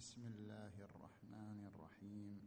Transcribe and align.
بسم 0.00 0.24
الله 0.26 0.74
الرحمن 0.80 1.60
الرحيم. 1.68 2.40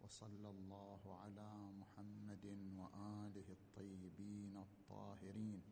وصلى 0.00 0.48
الله 0.50 1.02
على 1.22 1.50
محمد 1.80 2.44
وآله 2.78 3.48
الطيبين 3.58 4.54
الطاهرين. 4.56 5.62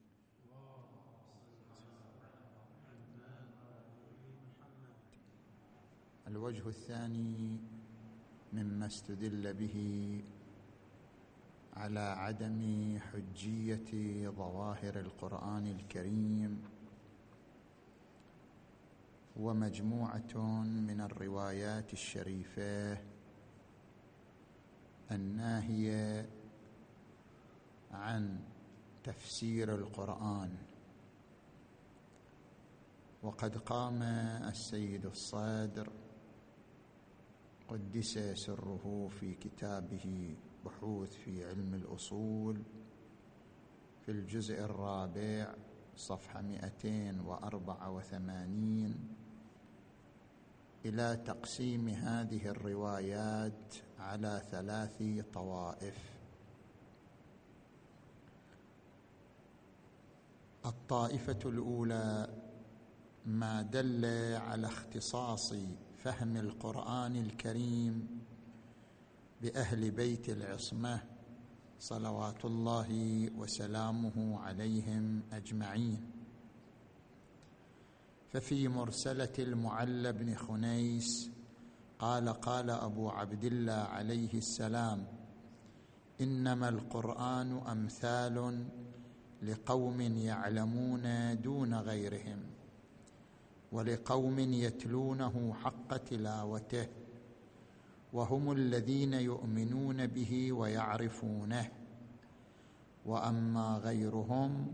الوجه 6.27 6.69
الثاني 6.69 7.61
مما 8.53 8.87
استدل 8.87 9.55
به 9.55 9.77
على 11.73 12.07
عدم 12.19 12.63
حجية 12.99 13.91
ظواهر 14.31 15.01
القرآن 15.01 15.67
الكريم 15.67 16.72
ومجموعة 19.37 20.63
من 20.65 21.01
الروايات 21.01 21.93
الشريفة 21.93 22.99
الناهية 25.11 26.29
عن 27.91 28.41
تفسير 29.05 29.75
القرآن. 29.75 30.57
وقد 33.23 33.57
قام 33.57 34.03
السيد 34.49 35.07
الصادر 35.07 35.93
قدس 37.69 38.19
سره 38.35 39.09
في 39.21 39.35
كتابه 39.35 40.37
بحوث 40.65 41.13
في 41.17 41.45
علم 41.49 41.75
الأصول 41.75 42.63
في 44.01 44.11
الجزء 44.13 44.65
الرابع 44.65 45.55
صفحة 45.97 46.43
284 46.43 49.22
إلى 50.85 51.23
تقسيم 51.27 51.89
هذه 51.89 52.47
الروايات 52.47 53.75
على 53.99 54.43
ثلاث 54.51 55.03
طوائف. 55.33 56.13
الطائفة 60.67 61.39
الأولى 61.45 62.29
ما 63.27 63.63
دل 63.63 64.05
على 64.37 64.67
اختصاص 64.67 65.55
فهم 65.97 66.37
القرآن 66.37 67.17
الكريم 67.17 68.25
بأهل 69.43 69.91
بيت 69.91 70.29
العصمة 70.29 71.03
صلوات 71.79 72.45
الله 72.45 73.31
وسلامه 73.37 74.41
عليهم 74.41 75.23
أجمعين. 75.33 76.12
ففي 78.33 78.69
مرسلة 78.69 79.33
المعلى 79.39 80.13
بن 80.13 80.35
خنيس 80.35 81.31
قال 81.99 82.29
قال 82.29 82.71
أبو 82.71 83.09
عبد 83.11 83.45
الله 83.45 83.73
عليه 83.73 84.35
السلام 84.35 85.07
إنما 86.21 86.69
القرآن 86.69 87.59
أمثال 87.59 88.65
لقوم 89.43 90.01
يعلمون 90.01 91.37
دون 91.41 91.75
غيرهم 91.75 92.39
ولقوم 93.73 94.39
يتلونه 94.39 95.55
حق 95.55 95.97
تلاوته 95.97 96.89
وهم 98.13 98.53
الذين 98.53 99.15
يؤمنون 99.15 100.07
به 100.07 100.53
ويعرفونه 100.53 101.69
وأما 103.07 103.81
غيرهم 103.85 104.73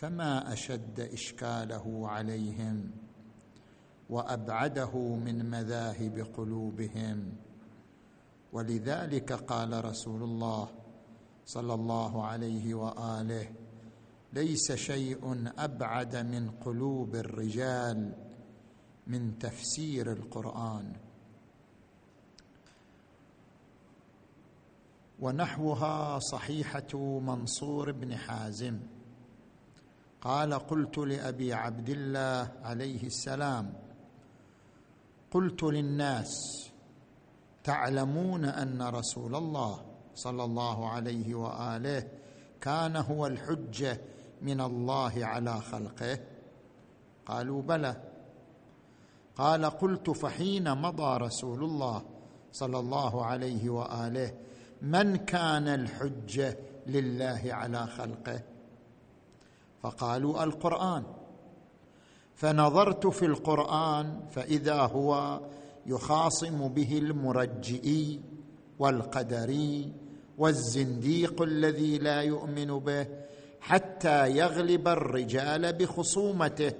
فما 0.00 0.52
أشد 0.52 1.00
إشكاله 1.00 2.08
عليهم 2.08 2.90
وأبعده 4.10 4.98
من 4.98 5.50
مذاهب 5.50 6.26
قلوبهم. 6.36 7.32
ولذلك 8.52 9.32
قال 9.32 9.84
رسول 9.84 10.22
الله 10.22 10.68
صلى 11.46 11.74
الله 11.74 12.26
عليه 12.26 12.74
وآله 12.74 13.48
ليس 14.32 14.72
شيء 14.72 15.52
أبعد 15.58 16.16
من 16.16 16.50
قلوب 16.50 17.14
الرجال 17.14 18.12
من 19.06 19.38
تفسير 19.38 20.12
القرآن. 20.12 20.92
ونحوها 25.20 26.18
صحيحة 26.18 27.20
منصور 27.20 27.92
بن 27.92 28.16
حازم. 28.16 28.80
قال 30.20 30.54
قلت 30.54 30.98
لأبي 30.98 31.52
عبد 31.54 31.88
الله 31.88 32.52
عليه 32.62 33.06
السلام 33.06 33.72
قلت 35.30 35.62
للناس 35.62 36.30
تعلمون 37.64 38.44
أن 38.44 38.82
رسول 38.82 39.34
الله 39.34 39.82
صلى 40.14 40.44
الله 40.44 40.88
عليه 40.88 41.34
وآله 41.34 42.08
كان 42.60 42.96
هو 42.96 43.26
الحجة 43.26 44.00
من 44.42 44.60
الله 44.60 45.12
على 45.16 45.60
خلقه؟ 45.60 46.18
قالوا 47.26 47.62
بلى. 47.62 47.96
قال 49.36 49.64
قلت 49.64 50.10
فحين 50.10 50.74
مضى 50.74 51.16
رسول 51.24 51.64
الله 51.64 52.02
صلى 52.52 52.78
الله 52.78 53.24
عليه 53.24 53.70
وآله 53.70 54.34
من 54.82 55.16
كان 55.16 55.68
الحجة 55.68 56.58
لله 56.86 57.40
على 57.44 57.86
خلقه؟ 57.86 58.40
فقالوا 59.82 60.44
القرآن. 60.44 61.02
فنظرت 62.34 63.06
في 63.06 63.26
القرآن 63.26 64.20
فإذا 64.30 64.80
هو 64.80 65.40
يخاصم 65.86 66.68
به 66.68 66.98
المرجئي 66.98 68.20
والقدري 68.78 69.92
والزنديق 70.38 71.42
الذي 71.42 71.98
لا 71.98 72.22
يؤمن 72.22 72.78
به 72.78 73.06
حتى 73.60 74.36
يغلب 74.36 74.88
الرجال 74.88 75.72
بخصومته. 75.72 76.72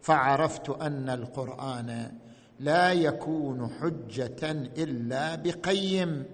فعرفت 0.00 0.70
أن 0.70 1.08
القرآن 1.08 2.12
لا 2.60 2.92
يكون 2.92 3.70
حجة 3.80 4.50
إلا 4.78 5.34
بقيم. 5.34 6.24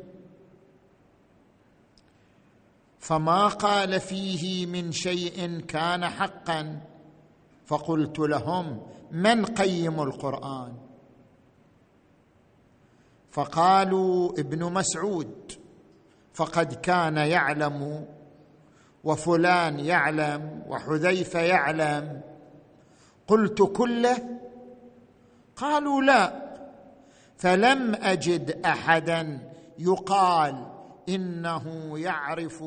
فما 3.02 3.48
قال 3.48 4.00
فيه 4.00 4.66
من 4.66 4.92
شيء 4.92 5.60
كان 5.60 6.08
حقا. 6.08 6.80
فقلت 7.66 8.18
لهم 8.18 8.82
من 9.10 9.44
قيم 9.44 10.02
القرآن؟ 10.02 10.72
فقالوا 13.30 14.32
ابن 14.32 14.72
مسعود 14.72 15.52
فقد 16.34 16.74
كان 16.74 17.16
يعلم 17.16 18.06
وفلان 19.04 19.80
يعلم 19.80 20.62
وحذيفة 20.68 21.40
يعلم. 21.40 22.20
قلت 23.26 23.62
كله؟ 23.62 24.38
قالوا 25.56 26.02
لا. 26.02 26.42
فلم 27.36 27.94
أجد 27.94 28.60
احدا 28.66 29.52
يقال 29.78 30.71
إنه 31.08 31.98
يعرف 31.98 32.64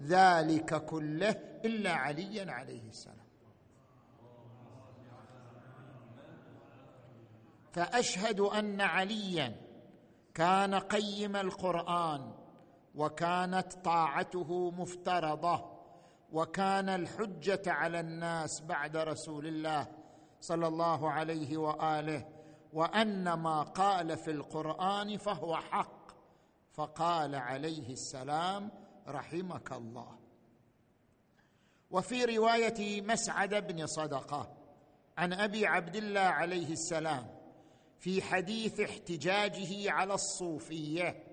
ذلك 0.00 0.84
كله 0.84 1.30
إلا 1.64 1.92
عليا 1.92 2.52
عليه 2.52 2.88
السلام. 2.88 3.28
فأشهد 7.72 8.40
أن 8.40 8.80
عليا 8.80 9.56
كان 10.34 10.74
قيم 10.74 11.36
القرآن 11.36 12.32
وكانت 12.94 13.72
طاعته 13.72 14.70
مفترضة 14.70 15.64
وكان 16.32 16.88
الحجة 16.88 17.62
على 17.66 18.00
الناس 18.00 18.60
بعد 18.60 18.96
رسول 18.96 19.46
الله 19.46 19.86
صلى 20.40 20.66
الله 20.66 21.10
عليه 21.10 21.56
وآله 21.56 22.28
وأن 22.72 23.32
ما 23.32 23.62
قال 23.62 24.16
في 24.16 24.30
القرآن 24.30 25.16
فهو 25.16 25.56
حق. 25.56 25.97
فقال 26.78 27.34
عليه 27.34 27.92
السلام 27.92 28.70
رحمك 29.08 29.72
الله. 29.72 30.18
وفي 31.90 32.24
رواية 32.24 33.02
مسعد 33.02 33.54
بن 33.54 33.86
صدقة 33.86 34.56
عن 35.18 35.32
أبي 35.32 35.66
عبد 35.66 35.96
الله 35.96 36.20
عليه 36.20 36.72
السلام 36.72 37.26
في 37.98 38.22
حديث 38.22 38.80
احتجاجه 38.80 39.90
على 39.92 40.14
الصوفية 40.14 41.24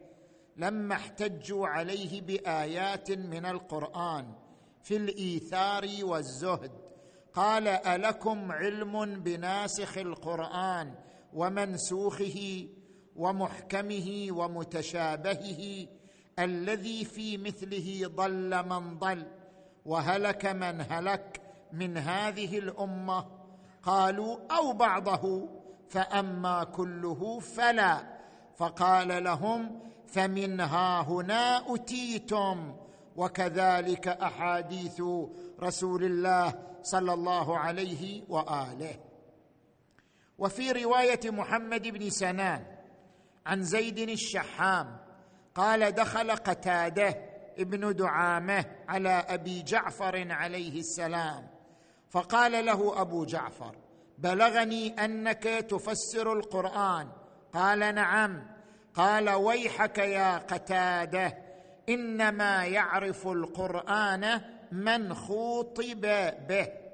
لما 0.58 0.96
احتجوا 0.96 1.68
عليه 1.68 2.22
بآيات 2.22 3.12
من 3.12 3.46
القرآن 3.46 4.34
في 4.82 4.98
الإيثار 4.98 5.88
والزهد. 6.02 6.72
قال 7.34 7.68
ألكم 7.68 8.52
علم 8.52 9.24
بناسخ 9.24 9.98
القرآن 9.98 10.96
ومنسوخه 11.34 12.68
ومحكمه 13.16 14.28
ومتشابهه 14.32 15.88
الذي 16.40 17.06
في 17.06 17.38
مثله 17.38 18.02
ضل 18.16 18.70
من 18.70 19.00
ضل 19.00 19.26
وهلك 19.86 20.46
من 20.46 20.86
هلك 20.90 21.42
من 21.74 21.98
هذه 21.98 22.60
الأمة. 22.60 23.26
قالوا 23.84 24.38
أو 24.52 24.74
بعضه 24.74 25.50
فأما 25.90 26.64
كله 26.64 27.40
فلا. 27.40 28.16
فقال 28.58 29.24
لهم 29.24 29.80
فمنها 30.08 31.02
هنا 31.02 31.76
أتيتم. 31.76 32.76
وكذلك 33.16 34.08
أحاديث 34.08 35.02
رسول 35.62 36.04
الله 36.04 36.54
صلى 36.84 37.14
الله 37.14 37.58
عليه 37.58 38.24
وآله. 38.30 38.96
وفي 40.38 40.72
رواية 40.72 41.20
محمد 41.26 41.88
بن 41.88 42.10
سنان 42.10 42.75
عن 43.46 43.64
زيد 43.64 44.10
الشحام 44.10 44.98
قال 45.56 45.92
دخل 45.92 46.32
قتادة 46.32 47.18
ابن 47.58 47.96
دعامة 47.96 48.66
على 48.88 49.10
أبي 49.10 49.62
جعفر 49.62 50.32
عليه 50.32 50.80
السلام 50.80 51.48
فقال 52.10 52.66
له 52.66 53.02
أبو 53.02 53.26
جعفر 53.26 53.76
بلغني 54.18 55.06
أنك 55.06 55.44
تفسر 55.44 56.34
القرآن؟ 56.34 57.08
قال 57.54 57.96
نعم. 57.96 58.48
قال 58.94 59.30
ويحك 59.30 59.98
يا 59.98 60.38
قتادة 60.38 61.38
إنما 61.90 62.66
يعرف 62.66 63.28
القرآن 63.28 64.42
من 64.72 65.14
خوطب 65.14 66.02
به. 66.48 66.85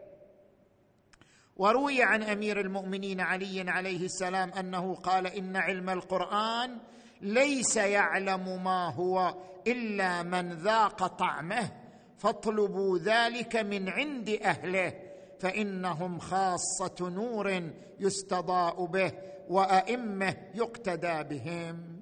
وروي 1.57 2.03
عن 2.03 2.23
أمير 2.23 2.59
المؤمنين 2.59 3.21
علي 3.21 3.69
عليه 3.69 4.05
السلام 4.05 4.49
أنه 4.53 4.95
قال 4.95 5.27
إن 5.27 5.55
علم 5.55 5.89
القرآن 5.89 6.77
ليس 7.21 7.77
يعلم 7.77 8.63
ما 8.63 8.93
هو 8.93 9.35
إلا 9.67 10.23
من 10.23 10.53
ذاق 10.53 11.07
طعمه 11.07 11.71
فاطلبوا 12.17 12.97
ذلك 12.97 13.55
من 13.55 13.89
عند 13.89 14.29
أهله 14.29 14.93
فإنهم 15.39 16.19
خاصة 16.19 17.09
نور 17.09 17.71
يستضاء 17.99 18.85
به 18.85 19.11
وأئمة 19.49 20.37
يقتدى 20.53 21.23
بهم. 21.23 22.01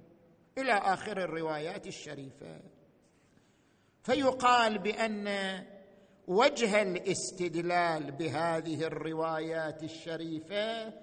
إلى 0.57 0.74
آخر 0.74 1.18
الروايات 1.24 1.88
الشريفة. 1.88 2.60
فيقال 4.04 4.78
بأن 4.78 5.28
وجه 6.29 6.81
الاستدلال 6.81 8.11
بهذه 8.11 8.83
الروايات 8.83 9.83
الشريفة 9.83 10.93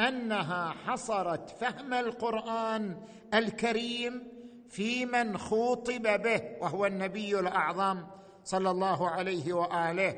أنها 0.00 0.70
حصرت 0.70 1.50
فهم 1.50 1.94
القرآن 1.94 2.96
الكريم 3.34 4.28
في 4.68 5.06
من 5.06 5.38
خوطب 5.38 6.22
به 6.22 6.42
وهو 6.60 6.86
النبي 6.86 7.38
الأعظم 7.38 8.04
صلى 8.44 8.70
الله 8.70 9.10
عليه 9.10 9.52
وآله 9.52 10.14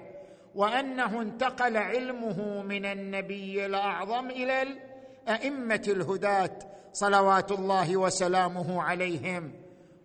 وأنه 0.54 1.22
انتقل 1.22 1.76
علمه 1.76 2.62
من 2.62 2.84
النبي 2.84 3.66
الأعظم 3.66 4.30
إلى 4.30 4.62
الأئمة 4.62 5.82
الهداة 5.88 6.58
صلوات 6.92 7.52
الله 7.52 7.96
وسلامه 7.96 8.82
عليهم. 8.82 9.52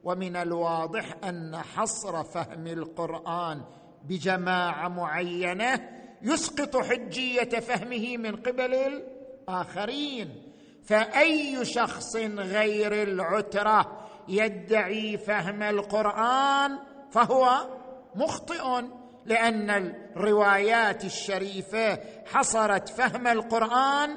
ومن 0.03 0.35
الواضح 0.35 1.15
أن 1.23 1.57
حصر 1.57 2.23
فهم 2.23 2.67
القرآن 2.67 3.61
بجماعة 4.09 4.87
معينة 4.87 5.89
يسقط 6.21 6.77
حجية 6.77 7.59
فهمه 7.59 8.17
من 8.17 8.35
قبل 8.35 8.73
الآخرين. 8.73 10.45
فأي 10.85 11.65
شخص 11.65 12.15
غير 12.15 13.03
العترة 13.03 14.07
يدعي 14.27 15.17
فهم 15.17 15.63
القرآن 15.63 16.79
فهو 17.11 17.69
مخطئ 18.15 18.81
لأن 19.25 19.69
الروايات 20.15 21.05
الشريفة 21.05 21.99
حصرت 22.25 22.89
فهم 22.89 23.27
القرآن 23.27 24.15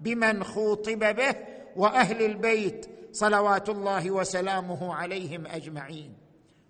بمن 0.00 0.44
خوطب 0.44 1.16
به 1.16 1.34
وأهل 1.76 2.22
البيت 2.22 2.86
صلوات 3.12 3.68
الله 3.68 4.10
وسلامه 4.10 4.94
عليهم 4.94 5.46
أجمعين. 5.46 6.14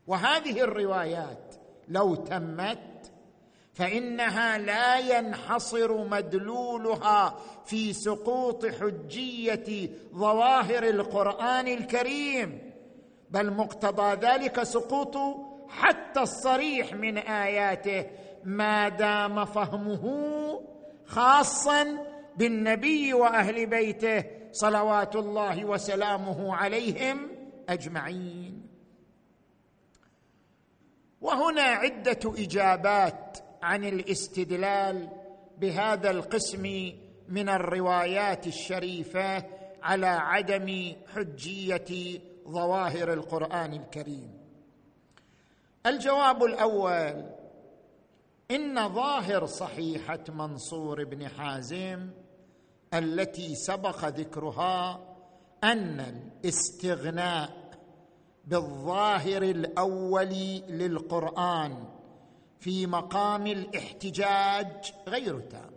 وهذه 0.06 0.60
الروايات 0.60 1.47
لو 1.88 2.14
تمت 2.14 3.12
فإنها 3.74 4.58
لا 4.58 4.98
ينحصر 4.98 6.08
مدلولها 6.08 7.38
في 7.66 7.92
سقوط 7.92 8.66
حجية 8.66 9.90
ظواهر 10.14 10.82
القرآن 10.84 11.68
الكريم 11.68 12.72
بل 13.30 13.52
مقتضى 13.52 14.26
ذلك 14.26 14.62
سقوط 14.62 15.16
حتى 15.68 16.20
الصريح 16.20 16.94
من 16.94 17.18
آياته 17.18 18.06
ما 18.44 18.88
دام 18.88 19.44
فهمه 19.44 20.04
خاصا 21.06 21.98
بالنبي 22.36 23.14
وأهل 23.14 23.66
بيته 23.66 24.24
صلوات 24.52 25.16
الله 25.16 25.64
وسلامه 25.64 26.54
عليهم 26.56 27.28
أجمعين. 27.68 28.68
وهنا 31.20 31.62
عدة 31.62 32.18
إجابات 32.24 33.38
عن 33.62 33.84
الاستدلال 33.84 35.08
بهذا 35.58 36.10
القسم 36.10 36.92
من 37.28 37.48
الروايات 37.48 38.46
الشريفة 38.46 39.44
على 39.82 40.06
عدم 40.06 40.92
حجية 41.14 42.20
ظواهر 42.48 43.12
القرآن 43.12 43.72
الكريم. 43.72 44.38
الجواب 45.86 46.44
الأول 46.44 47.24
إن 48.50 48.88
ظاهر 48.94 49.46
صحيحة 49.46 50.24
منصور 50.28 51.04
بن 51.04 51.28
حازم 51.28 52.10
التي 52.94 53.54
سبق 53.54 54.04
ذكرها 54.04 55.00
أن 55.64 56.00
الاستغناء 56.00 57.67
بالظاهر 58.48 59.42
الأول 59.42 60.28
للقرآن 60.68 61.84
في 62.60 62.86
مقام 62.86 63.46
الاحتجاج 63.46 64.92
غير 65.08 65.40
تام. 65.40 65.70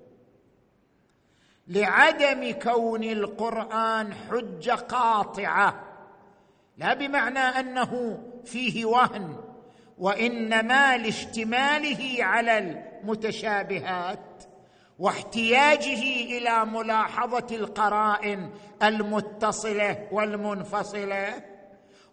لعدم 1.68 2.52
كون 2.52 3.04
القرآن 3.04 4.14
حجة 4.14 4.72
قاطعة 4.72 5.84
لا 6.78 6.94
بمعنى 6.94 7.40
أنه 7.40 8.24
فيه 8.46 8.86
وهن 8.86 9.36
وإنما 9.98 10.98
لاشتماله 10.98 12.24
على 12.24 12.58
المتشابهات 12.58 14.44
واحتياجه 15.00 16.04
إلى 16.38 16.66
ملاحظة 16.66 17.56
القرائن 17.56 18.50
المتصلة 18.84 20.08
والمنفصلة. 20.12 21.51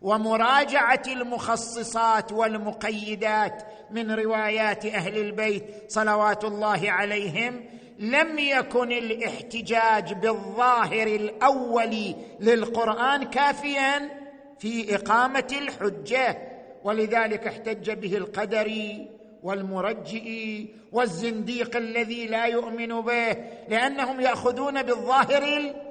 ومراجعة 0.02 1.02
المخصصات 1.07 2.33
والمقيدات 2.33 3.62
من 3.90 4.11
روايات 4.11 4.87
أهل 4.87 5.19
البيت 5.19 5.64
صلوات 5.88 6.45
الله 6.45 6.90
عليهم 6.90 7.64
لم 7.99 8.38
يكن 8.38 8.93
الاحتجاج 8.93 10.12
بالظاهر 10.12 11.07
الأول 11.07 12.14
للقرآن 12.40 13.25
كافيا 13.25 14.11
في 14.59 14.95
إقامة 14.95 15.57
الحجة. 15.62 16.38
ولذلك 16.85 17.47
احتج 17.47 17.90
به 17.90 18.17
القدري 18.17 19.11
والمرجئ 19.43 20.64
والزنديق 20.93 21.76
الذي 21.76 22.26
لا 22.26 22.45
يؤمن 22.45 23.00
به 23.00 23.37
لأنهم 23.69 24.21
يأخذون 24.21 24.83
بالظاهر 24.83 25.43
الاولي 25.43 25.88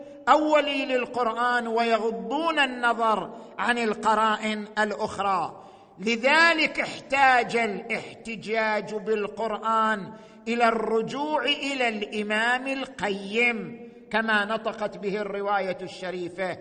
للقرآن 0.86 1.68
ويغضون 1.68 2.60
النظر 2.60 3.34
عن 3.58 3.78
القرائن 3.78 4.68
الأخرى. 4.80 5.64
لذلك 6.00 6.80
احتاج 6.80 7.56
الاحتجاج 7.56 8.96
بالقرآن 8.96 10.14
إلى 10.48 10.68
الرجوع 10.68 11.44
إلى 11.44 11.88
الإمام 11.88 12.68
القيم 12.68 13.90
كما 14.12 14.46
نطقت 14.46 14.98
به 14.98 15.22
الرواية 15.22 15.78
الشريفة. 15.82 16.58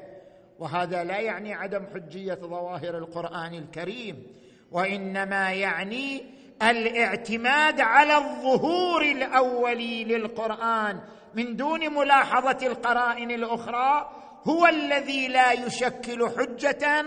وهذا 0.59 1.05
لا 1.05 1.19
يعني 1.19 1.55
عدم 1.55 1.85
حجية 1.95 2.35
ظواهر 2.35 2.99
القرآن 2.99 3.55
الكريم 3.55 4.27
وإنما 4.73 5.53
يعني 5.53 6.23
الاعتماد 6.63 7.81
على 7.81 8.17
الظهور 8.17 9.03
الأولي 9.03 10.05
للقرآن 10.05 11.01
من 11.37 11.57
دون 11.57 11.95
ملاحظة 11.95 12.67
القرائن 12.67 13.31
الأخرى 13.31 14.11
هو 14.45 14.67
الذي 14.67 15.29
لا 15.29 15.53
يشكل 15.53 16.31
حجة 16.39 17.05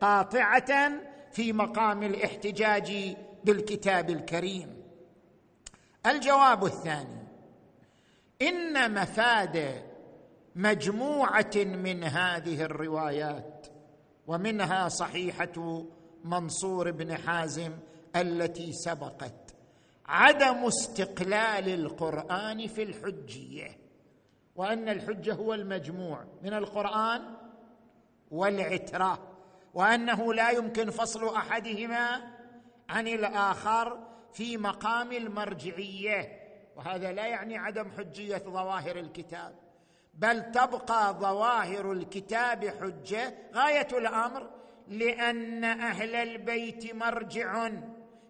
قاطعة 0.00 0.92
في 1.32 1.52
مقام 1.52 2.02
الاحتجاج 2.02 3.16
بالكتاب 3.44 4.10
الكريم. 4.10 4.82
الجواب 6.06 6.64
الثاني 6.64 7.26
إن 8.42 8.94
مفاد 8.94 9.84
مجموعة 10.56 11.56
من 11.56 12.04
هذه 12.04 12.62
الروايات 12.62 13.66
ومنها 14.26 14.88
صحيحة 14.88 15.84
منصور 16.24 16.90
بن 16.90 17.16
حازم 17.16 17.72
التي 18.16 18.72
سبقت. 18.72 19.39
عدم 20.10 20.64
استقلال 20.64 21.68
القرآن 21.68 22.66
في 22.66 22.82
الحجية 22.82 23.78
وأن 24.56 24.88
الحجة 24.88 25.34
هو 25.34 25.54
المجموع 25.54 26.24
من 26.42 26.54
القرآن 26.54 27.34
والعترة 28.30 29.18
وأنه 29.74 30.34
لا 30.34 30.50
يمكن 30.50 30.90
فصل 30.90 31.34
أحدهما 31.34 32.32
عن 32.88 33.08
الآخر 33.08 33.98
في 34.32 34.56
مقام 34.56 35.12
المرجعية 35.12 36.40
وهذا 36.76 37.12
لا 37.12 37.26
يعني 37.26 37.58
عدم 37.58 37.90
حجية 37.98 38.36
ظواهر 38.38 38.98
الكتاب 38.98 39.54
بل 40.14 40.52
تبقى 40.52 41.14
ظواهر 41.20 41.92
الكتاب 41.92 42.64
حجة 42.68 43.34
غاية 43.54 43.88
الأمر 43.92 44.50
لأن 44.88 45.64
أهل 45.64 46.14
البيت 46.14 46.94
مرجع. 46.94 47.70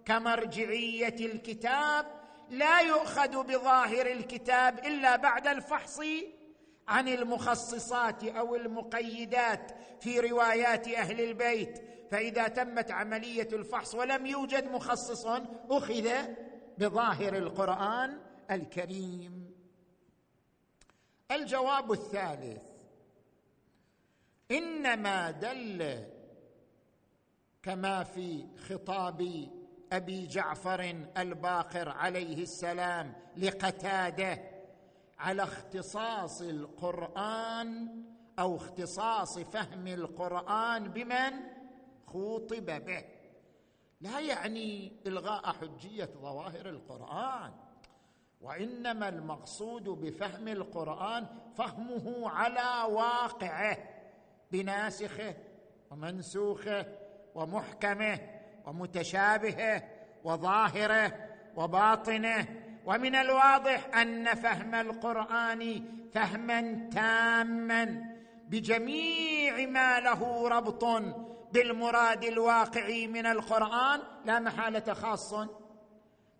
كمرجعية 0.04 1.16
الكتاب 1.20 2.06
لا 2.50 2.80
يؤخذ 2.80 3.42
بظاهر 3.42 4.06
الكتاب 4.06 4.78
إلا 4.78 5.16
بعد 5.16 5.46
الفحص 5.46 6.00
عن 6.88 7.08
المخصصات 7.08 8.24
أو 8.24 8.56
المقيدات 8.56 9.72
في 10.00 10.20
روايات 10.20 10.88
أهل 10.88 11.20
البيت. 11.20 11.82
فإذا 12.10 12.48
تمت 12.48 12.90
عملية 12.90 13.48
الفحص 13.52 13.94
ولم 13.94 14.26
يوجد 14.26 14.70
مخصص 14.70 15.26
أخذ 15.70 16.08
بظاهر 16.78 17.36
القرآن 17.36 18.20
الكريم. 18.50 19.54
الجواب 21.30 21.92
الثالث 21.92 22.62
إنما 24.50 25.30
دل 25.30 26.04
كما 27.62 28.04
في 28.04 28.46
خطاب 28.68 29.48
أبي 29.92 30.26
جعفر 30.26 31.04
الباقر 31.16 31.88
عليه 31.88 32.42
السلام 32.42 33.12
لقتاده 33.36 34.42
على 35.18 35.42
اختصاص 35.42 36.42
القرآن 36.42 38.02
أو 38.38 38.56
اختصاص 38.56 39.38
فهم 39.38 39.86
القرآن 39.86 40.88
بمن 40.88 41.32
خوطب 42.06 42.84
به. 42.84 43.04
لا 44.00 44.20
يعني 44.20 44.92
إلغاء 45.06 45.52
حجية 45.52 46.10
ظواهر 46.22 46.68
القرآن 46.68 47.52
وإنما 48.40 49.08
المقصود 49.08 49.84
بفهم 49.84 50.48
القرآن 50.48 51.26
فهمه 51.54 52.30
على 52.30 52.92
واقعه 52.94 53.78
بناسخه 54.52 55.34
ومنسوخه 55.90 56.86
ومحكمه. 57.34 58.39
ومتشابهه 58.66 59.82
وظاهره 60.24 61.12
وباطنه. 61.56 62.46
ومن 62.84 63.14
الواضح 63.14 63.96
أن 63.96 64.34
فهم 64.34 64.74
القرآن 64.74 65.84
فهما 66.14 66.88
تاما 66.94 68.04
بجميع 68.48 69.66
ما 69.66 70.00
له 70.00 70.48
ربط 70.48 70.84
بالمراد 71.52 72.24
الواقعي 72.24 73.06
من 73.06 73.26
القرآن. 73.26 74.00
لا 74.24 74.40
محالة 74.40 74.94
خاص 74.94 75.34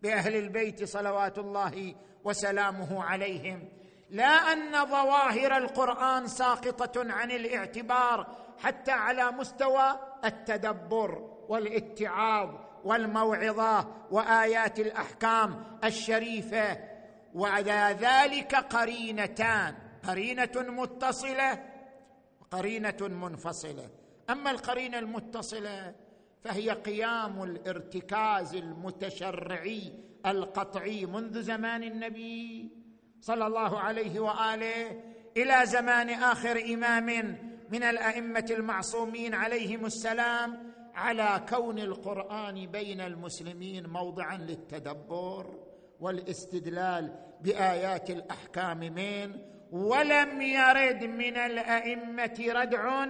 بأهل 0.03 0.37
البيت 0.37 0.85
صلوات 0.85 1.39
الله 1.39 1.95
وسلامه 2.25 3.05
عليهم. 3.05 3.80
لا 4.11 4.53
أن 4.53 4.87
ظواهر 4.87 5.57
القرآن 5.57 6.27
ساقطة 6.27 7.13
عن 7.13 7.31
الاعتبار 7.31 8.37
حتى 8.59 8.91
على 8.91 9.31
مستوى 9.31 10.01
التدبر 10.25 11.37
والاتعاظ 11.49 12.51
والموعظة 12.85 13.89
وآيات 14.11 14.81
الأحكام 14.81 15.79
الشريفة. 15.85 16.79
وعلى 17.35 17.97
ذلك 18.01 18.55
قرينتان 18.55 19.75
قرينة 20.09 20.53
متصلة 20.57 21.65
وقرينة 22.41 22.97
منفصلة. 23.01 23.89
أما 24.31 24.51
القرينة 24.51 24.99
المتصلة 24.99 25.95
فهي 26.45 26.71
قيام 26.71 27.43
الارتكاز 27.43 28.55
المتشرعي 28.55 29.93
القطعي 30.27 31.07
منذ 31.07 31.43
زمان 31.43 31.83
النبي. 31.83 32.80
صلى 33.21 33.47
الله 33.47 33.79
عليه 33.79 34.21
وآله 34.21 35.03
إلى 35.37 35.61
زمان 35.65 36.11
آخر 36.11 36.65
إمام 36.75 37.37
من 37.71 37.83
الأئمة 37.83 38.47
المعصومين 38.51 39.35
عليهم 39.35 39.87
السلام 39.87 40.73
على 40.95 41.47
كون 41.49 41.79
القرآن 41.79 42.67
بين 42.67 43.01
المسلمين 43.01 43.87
موضعا 43.87 44.37
للتدبر 44.37 45.47
والاستدلال 46.01 47.15
بآيات 47.41 48.11
الأحكام 48.11 48.79
من 48.79 49.37
ولم 49.71 50.41
يرد 50.41 51.05
من 51.05 51.37
الأئمة 51.37 52.45
ردع 52.49 53.07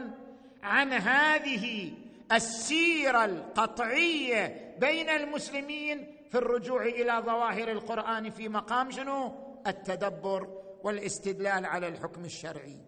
عن 0.62 0.92
هذه 0.92 1.92
السيرة 2.32 3.24
القطعية 3.24 4.74
بين 4.80 5.08
المسلمين 5.08 6.06
في 6.30 6.38
الرجوع 6.38 6.82
إلى 6.82 7.22
ظواهر 7.26 7.70
القرآن 7.70 8.30
في 8.30 8.48
مقام 8.48 8.90
شنو؟ 8.90 9.49
التدبر 9.66 10.62
والاستدلال 10.82 11.66
على 11.66 11.88
الحكم 11.88 12.24
الشرعي. 12.24 12.78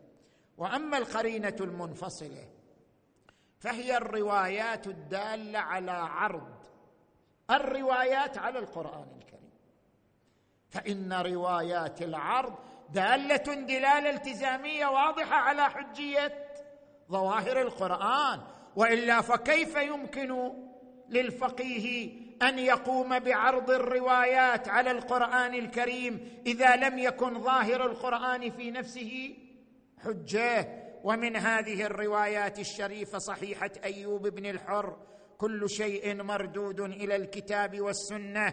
وأما 0.59 0.99
القرينة 0.99 1.57
المنفصلة 1.61 2.49
فهي 3.59 3.97
الروايات 3.97 4.87
الدالة 4.87 5.59
على 5.59 5.91
عرض 5.91 6.67
الروايات 7.51 8.39
على 8.39 8.59
القرآن 8.59 9.09
الكريم. 9.19 9.51
فإن 10.69 11.13
روايات 11.13 12.03
العرض 12.03 12.55
دالة 12.91 13.55
دلالة 13.55 14.11
التزامية 14.11 14.87
واضحة 14.87 15.37
على 15.37 15.71
حجية 15.71 16.49
ظواهر 17.11 17.61
القرآن. 17.63 18.41
وإلا 18.77 19.21
فكيف 19.21 19.77
يمكن 19.77 20.53
للفقيه 21.09 22.22
أن 22.43 22.59
يقوم 22.59 23.19
بعرض 23.19 23.71
الروايات 23.71 24.69
على 24.69 24.91
القرآن 24.91 25.55
الكريم 25.55 26.43
إذا 26.47 26.77
لم 26.77 26.99
يكن 26.99 27.43
ظاهر 27.43 27.87
القرآن 27.87 28.51
في 28.51 28.71
نفسه؟ 28.71 29.35
حجة. 30.05 30.83
ومن 31.05 31.37
هذه 31.37 31.83
الروايات 31.87 32.59
الشريفة 32.59 33.19
صحيحة 33.19 33.71
أيوب 33.85 34.29
بن 34.29 34.47
الحر 34.47 34.97
كل 35.39 35.71
شيء 35.71 36.23
مردود 36.23 36.81
إلى 36.81 37.17
الكتاب 37.17 37.81
والسنة 37.81 38.53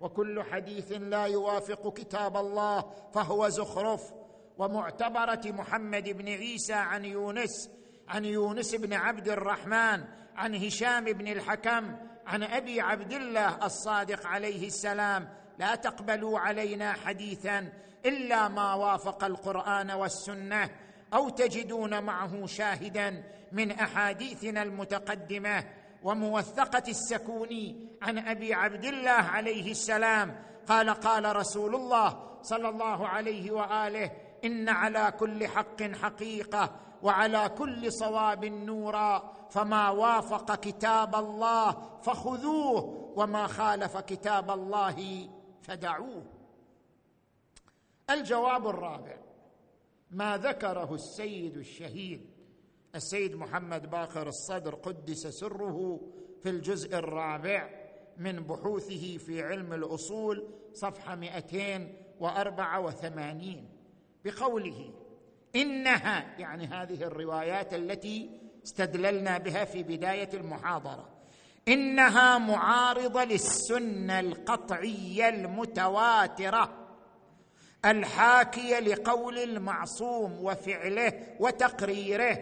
وكل 0.00 0.42
حديث 0.42 0.92
لا 0.92 1.24
يوافق 1.24 1.94
كتاب 1.94 2.36
الله 2.36 2.92
فهو 3.14 3.48
زخرف. 3.48 4.12
ومعتبرة 4.58 5.40
محمد 5.44 6.08
بن 6.08 6.28
عيسى 6.28 6.72
عن 6.72 7.04
يونس 7.04 7.70
عن 8.08 8.24
يونس 8.24 8.74
بن 8.74 8.92
عبد 8.92 9.28
الرحمن 9.28 10.04
عن 10.36 10.54
هشام 10.54 11.04
بن 11.04 11.28
الحكم 11.28 11.96
عن 12.28 12.42
أبي 12.42 12.80
عبد 12.80 13.12
الله 13.12 13.66
الصادق 13.66 14.26
عليه 14.26 14.66
السلام 14.66 15.28
لا 15.58 15.74
تقبلوا 15.74 16.38
علينا 16.38 16.92
حديثا 16.92 17.72
إلا 18.06 18.48
ما 18.48 18.74
وافق 18.74 19.24
القرآن 19.24 19.90
والسنة 19.90 20.70
أو 21.14 21.28
تجدون 21.28 22.02
معه 22.02 22.46
شاهدا 22.46 23.22
من 23.52 23.70
أحاديثنا 23.70 24.62
المتقدمة. 24.62 25.64
وموثقة 26.02 26.82
السكوني 26.88 27.88
عن 28.02 28.18
أبي 28.18 28.54
عبد 28.54 28.84
الله 28.84 29.10
عليه 29.10 29.70
السلام 29.70 30.36
قال 30.68 30.90
قال 30.90 31.36
رسول 31.36 31.74
الله 31.74 32.38
صلى 32.42 32.68
الله 32.68 33.08
عليه 33.08 33.50
وآله 33.50 34.10
إن 34.44 34.68
على 34.68 35.12
كل 35.18 35.46
حق 35.46 35.82
حقيقة 35.82 36.80
وعلى 37.02 37.48
كل 37.58 37.92
صواب 37.92 38.44
نورا 38.44 39.32
فما 39.50 39.90
وافق 39.90 40.54
كتاب 40.54 41.14
الله 41.14 41.72
فخذوه 42.02 43.12
وما 43.16 43.46
خالف 43.46 43.96
كتاب 43.96 44.50
الله 44.50 45.28
فدعوه. 45.62 46.22
الجواب 48.10 48.68
الرابع 48.68 49.16
ما 50.10 50.36
ذكره 50.36 50.94
السيد 50.94 51.56
الشهيد 51.56 52.30
السيد 52.94 53.34
محمد 53.34 53.90
باقر 53.90 54.28
الصدر 54.28 54.74
قدس 54.74 55.26
سره 55.26 56.00
في 56.42 56.50
الجزء 56.50 56.98
الرابع 56.98 57.70
من 58.16 58.32
بحوثه 58.32 59.18
في 59.18 59.42
علم 59.42 59.72
الأصول 59.72 60.48
صفحة 60.72 61.14
284 61.14 63.68
بقوله 64.24 64.92
إنها 65.56 66.26
يعني 66.38 66.66
هذه 66.66 67.02
الروايات 67.02 67.74
التي 67.74 68.30
استدللنا 68.64 69.38
بها 69.38 69.64
في 69.64 69.82
بداية 69.82 70.28
المحاضرة 70.34 71.08
إنها 71.68 72.38
معارضة 72.38 73.24
للسنة 73.24 74.20
القطعية 74.20 75.28
المتواترة 75.28 76.88
الحاكية 77.84 78.78
لقول 78.78 79.38
المعصوم 79.38 80.44
وفعله 80.44 81.12
وتقريره 81.40 82.38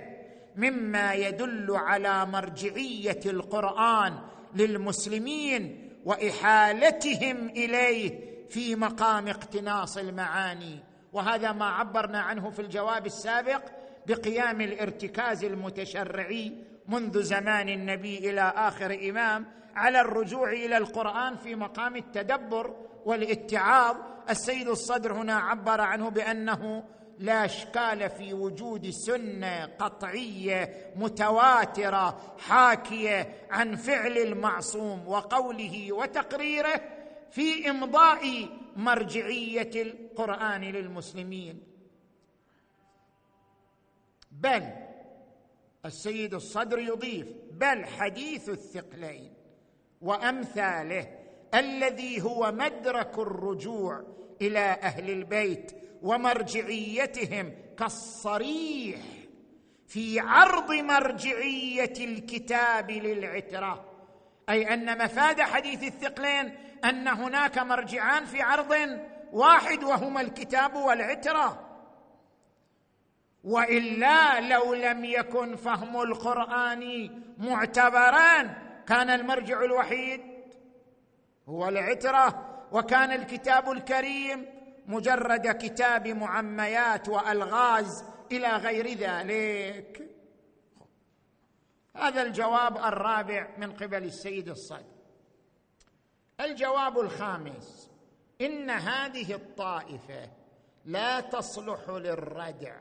مما 0.56 1.14
يدل 1.14 1.66
على 1.70 2.26
مرجعية 2.26 3.20
القرآن 3.26 4.18
للمسلمين 4.54 5.92
وإحالتهم 6.04 7.48
إليه 7.48 8.20
في 8.50 8.76
مقام 8.76 9.28
اقتناص 9.28 9.96
المعاني 9.96 10.78
وهذا 11.16 11.52
ما 11.52 11.66
عبرنا 11.66 12.20
عنه 12.20 12.50
في 12.50 12.62
الجواب 12.62 13.06
السابق 13.06 13.62
بقيام 14.06 14.60
الارتكاز 14.60 15.44
المتشرعي 15.44 16.52
منذ 16.88 17.22
زمان 17.22 17.68
النبي 17.68 18.30
إلى 18.30 18.52
آخر 18.56 18.98
إمام 19.10 19.46
على 19.74 20.00
الرجوع 20.00 20.52
إلى 20.52 20.76
القرآن 20.76 21.36
في 21.36 21.54
مقام 21.54 21.96
التدبر 21.96 22.76
والاتعاظ. 23.04 23.96
السيد 24.30 24.68
الصدر 24.68 25.12
هنا 25.12 25.34
عبر 25.34 25.80
عنه 25.80 26.08
بأنه 26.08 26.84
لا 27.18 27.44
إشكال 27.44 28.10
في 28.10 28.34
وجود 28.34 28.90
سنة 28.90 29.64
قطعية 29.64 30.92
متواترة 30.96 32.20
حاكية 32.38 33.34
عن 33.50 33.76
فعل 33.76 34.18
المعصوم 34.18 35.08
وقوله 35.08 35.92
وتقريره 35.92 36.80
في 37.30 37.70
إمضاء 37.70 38.48
مرجعية 38.76 39.70
القرآن 39.82 40.60
للمسلمين. 40.60 41.62
بل 44.32 44.72
السيد 45.84 46.34
الصدر 46.34 46.78
يضيف 46.78 47.26
بل 47.52 47.84
حديث 47.84 48.48
الثقلين 48.48 49.32
وأمثاله 50.00 51.18
الذي 51.54 52.22
هو 52.22 52.52
مدرك 52.52 53.18
الرجوع 53.18 54.04
إلى 54.42 54.58
أهل 54.58 55.10
البيت 55.10 55.72
ومرجعيتهم 56.02 57.54
كالصريح 57.78 59.00
في 59.86 60.20
عرض 60.20 60.72
مرجعية 60.72 61.94
الكتاب 62.00 62.90
للعترة. 62.90 63.95
أي 64.48 64.74
أن 64.74 65.04
مفاد 65.04 65.40
حديث 65.40 65.82
الثقلين 65.82 66.54
أن 66.84 67.08
هناك 67.08 67.58
مرجعان 67.58 68.24
في 68.24 68.42
عرض 68.42 69.00
واحد 69.32 69.84
وهما 69.84 70.20
الكتاب 70.20 70.74
والعترة. 70.74 71.62
وإلا 73.44 74.40
لو 74.40 74.74
لم 74.74 75.04
يكن 75.04 75.56
فهم 75.56 76.02
القرآن 76.02 77.10
معتبرا 77.38 78.42
كان 78.86 79.10
المرجع 79.10 79.64
الوحيد 79.64 80.20
هو 81.48 81.68
العترة 81.68 82.46
وكان 82.72 83.10
الكتاب 83.10 83.70
الكريم 83.70 84.46
مجرد 84.86 85.56
كتاب 85.56 86.08
معميات 86.08 87.08
وألغاز 87.08 88.04
إلى 88.32 88.48
غير 88.48 88.88
ذلك. 88.88 90.15
هذا 91.96 92.22
الجواب 92.22 92.76
الرابع 92.76 93.48
من 93.58 93.72
قبل 93.72 94.04
السيد 94.04 94.48
الصدر 94.48 94.96
الجواب 96.40 96.98
الخامس 96.98 97.90
إن 98.40 98.70
هذه 98.70 99.34
الطائفة 99.34 100.30
لا 100.84 101.20
تصلح 101.20 101.88
للردع 101.88 102.80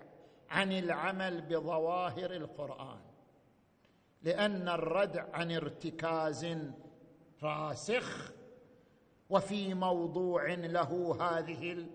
عن 0.50 0.72
العمل 0.72 1.42
بظواهر 1.42 2.32
القرآن 2.32 3.00
لأن 4.22 4.70
الردع 4.70 5.26
عن 5.34 5.52
ارتكاز 5.52 6.58
راسخ 7.44 8.32
وفي 9.30 9.74
موضوع 9.74 10.54
له 10.54 11.18
هذه 11.22 11.88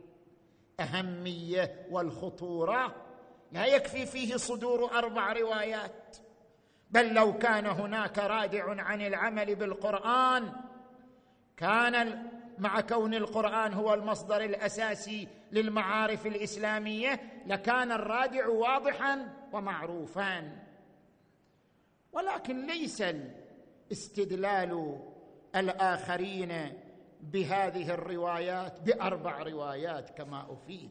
الأهمية 0.81 1.87
والخطورة 1.91 2.95
لا 3.53 3.67
يكفي 3.67 4.07
فيه 4.07 4.37
صدور 4.37 4.91
أربع 4.99 5.33
روايات. 5.33 6.17
بل 6.91 7.15
لو 7.15 7.39
كان 7.39 7.67
هناك 7.67 8.19
رادع 8.19 8.83
عن 8.83 9.01
العمل 9.01 9.55
بالقرآن 9.55 10.53
كان 11.57 12.27
مع 12.59 12.81
كون 12.81 13.15
القرآن 13.15 13.73
هو 13.73 13.95
المصدر 13.95 14.45
الأساسي 14.45 15.29
للمعارف 15.53 16.27
الإسلامية 16.27 17.21
لكان 17.47 17.93
الرادع 17.93 18.49
واضحا 18.49 19.29
ومعروفا. 19.53 20.57
ولكن 22.13 22.67
ليس 22.67 23.03
الاستدلال 23.91 24.99
الآخرين 25.57 26.73
بهذه 27.21 27.95
الروايات 27.95 28.81
بأربع 28.81 29.43
روايات 29.43 30.11
كما 30.11 30.53
أفيد 30.53 30.91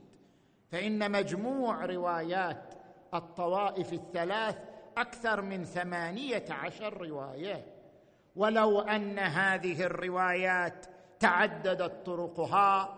فإن 0.72 1.12
مجموع 1.12 1.86
روايات 1.86 2.74
الطوائف 3.14 3.94
الثلاث 3.94 4.69
أكثر 4.98 5.42
من 5.42 5.64
ثمانية 5.66 6.46
عشر 6.50 7.08
رواية. 7.08 7.66
ولو 8.36 8.80
أن 8.82 9.20
هذه 9.20 9.84
الروايات 9.84 10.86
تعددت 11.20 12.06
طرقها 12.06 12.96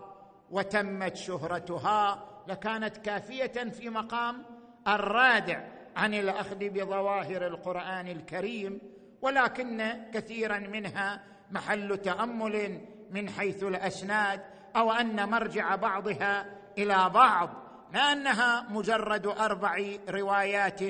وتمت 0.50 1.16
شهرتها 1.16 2.28
لكانت 2.48 2.96
كافية 2.96 3.70
في 3.70 3.88
مقام 3.88 4.42
الرادع 4.88 5.60
عن 5.96 6.14
الأخذ 6.14 6.68
بظواهر 6.68 7.46
القرآن 7.46 8.08
الكريم. 8.08 8.80
ولكن 9.22 9.92
كثيرا 10.14 10.58
منها 10.58 11.22
محل 11.50 11.98
تأمل 11.98 12.80
من 13.10 13.28
حيث 13.28 13.62
الأسناد 13.62 14.40
أو 14.76 14.92
أن 14.92 15.28
مرجع 15.28 15.74
بعضها 15.74 16.46
إلى 16.78 17.10
بعض 17.14 17.50
لا 17.92 18.12
أنها 18.12 18.66
مجرد 18.70 19.26
أربع 19.26 19.96
روايات 20.08 20.80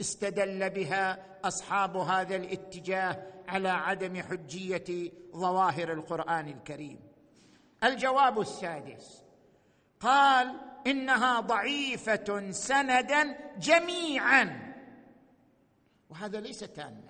استدل 0.00 0.70
بها 0.70 1.26
أصحاب 1.44 1.96
هذا 1.96 2.36
الاتجاه 2.36 3.22
على 3.48 3.68
عدم 3.68 4.22
حجية 4.22 5.12
ظواهر 5.36 5.92
القرآن 5.92 6.48
الكريم. 6.48 7.00
الجواب 7.84 8.40
السادس 8.40 9.22
قال 10.00 10.60
إنها 10.86 11.40
ضعيفة 11.40 12.50
سندا 12.50 13.36
جميعا. 13.58 14.74
وهذا 16.10 16.40
ليس 16.40 16.58
تاما. 16.58 17.08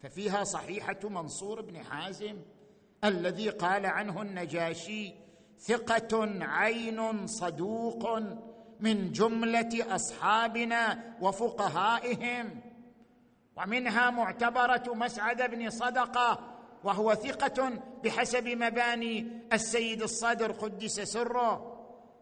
ففيها 0.00 0.44
صحيحة 0.44 0.98
منصور 1.04 1.60
بن 1.60 1.82
حازم 1.82 2.36
الذي 3.04 3.48
قال 3.48 3.86
عنه 3.86 4.22
النجاشي 4.22 5.14
ثقة 5.58 6.44
عين 6.44 7.26
صدوق 7.26 8.22
من 8.80 9.12
جملة 9.12 9.94
أصحابنا 9.94 11.14
وفقهائهم. 11.20 12.60
ومنها 13.56 14.10
معتبرة 14.10 14.94
مسعد 14.94 15.50
بن 15.50 15.70
صدقة 15.70 16.56
وهو 16.84 17.14
ثقة 17.14 17.72
بحسب 18.04 18.48
مباني 18.48 19.26
السيد 19.52 20.02
الصدر 20.02 20.52
قدس 20.52 21.00
سره. 21.00 21.70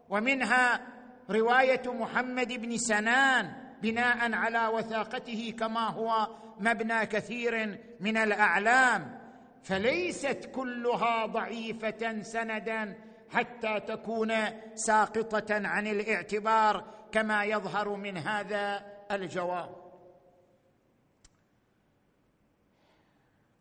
ومنها 0.09 0.81
رواية 1.29 1.81
محمد 1.85 2.53
بن 2.53 2.77
سنان 2.77 3.53
بناء 3.81 4.33
على 4.33 4.67
وثاقته 4.67 5.53
كما 5.59 5.89
هو 5.89 6.27
مبنى 6.59 7.05
كثير 7.05 7.79
من 7.99 8.17
الأعلام. 8.17 9.19
فليست 9.63 10.49
كلها 10.55 11.25
ضعيفة 11.25 12.21
سندا 12.21 12.95
حتى 13.33 13.79
تكون 13.79 14.33
ساقطة 14.75 15.67
عن 15.67 15.87
الاعتبار 15.87 16.93
كما 17.11 17.45
يظهر 17.45 17.89
من 17.89 18.17
هذا 18.17 18.85
الجواب. 19.11 19.75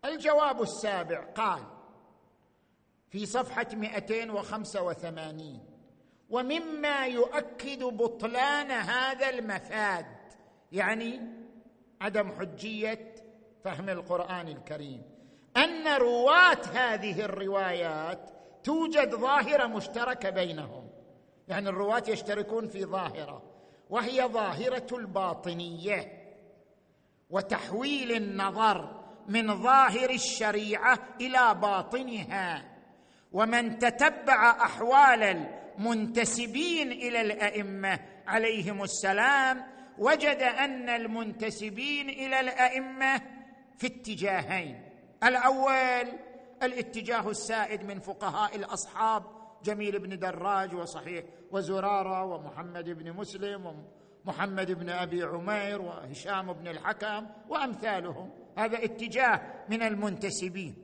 الجواب 0.04 0.62
السابع 0.62 1.24
قال 1.24 1.62
في 3.11 3.26
صفحة 3.26 3.66
285 3.74 5.66
ومما 6.30 7.06
يؤكد 7.06 7.85
بطلان 7.85 8.70
هذا 8.70 9.30
المفاد 9.30 10.06
يعني 10.72 11.20
عدم 12.00 12.32
حجية 12.32 13.14
فهم 13.64 13.88
القرآن 13.88 14.48
الكريم 14.48 15.02
أن 15.56 15.88
رواة 15.88 16.61
هذه 16.74 17.24
الروايات 17.24 18.41
توجد 18.64 19.14
ظاهرة 19.14 19.66
مشتركة 19.66 20.31
بينهم. 20.31 20.88
يعني 21.48 21.68
الرواة 21.68 22.03
يشتركون 22.09 22.68
في 22.68 22.85
ظاهرة 22.85 23.42
وهي 23.90 24.22
ظاهرة 24.22 24.87
الباطنية 24.92 26.22
وتحويل 27.31 28.12
النظر 28.12 29.03
من 29.29 29.62
ظاهر 29.62 30.11
الشريعة 30.11 30.98
إلى 31.20 31.55
باطنها. 31.55 32.72
ومن 33.33 33.79
تتبع 33.79 34.51
أحوال 34.51 35.22
المنتسبين 35.22 36.92
إلى 36.92 37.20
الأئمة 37.20 38.01
عليهم 38.27 38.83
السلام 38.83 39.62
وجد 39.98 40.42
أن 40.42 40.88
المنتسبين 40.88 42.09
إلى 42.09 42.40
الأئمة 42.40 43.20
في 43.79 43.87
اتجاهين. 43.87 44.83
الأول 45.25 46.09
الاتجاه 46.62 47.31
السائد 47.31 47.85
من 47.85 48.01
فقهاء 48.01 48.57
الأصحاب 48.57 49.25
جميل 49.64 49.98
بن 49.98 50.18
دراج 50.18 50.75
وصحيح 50.75 51.25
وزرارة 51.51 52.25
ومحمد 52.25 52.90
بن 52.90 53.12
مسلم 53.12 53.87
ومحمد 54.27 54.72
بن 54.72 54.90
أبي 54.90 55.22
عمير 55.22 55.83
وهشام 55.83 56.53
بن 56.53 56.68
الحكم 56.68 57.27
وأمثالهم. 57.48 58.31
هذا 58.59 58.85
اتجاه 58.85 59.64
من 59.68 59.83
المنتسبين. 59.83 60.75